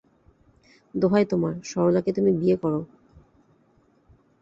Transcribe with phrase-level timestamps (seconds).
[0.93, 2.81] দোহাই তোমার, সরলাকে তুমি বিয়ে করো।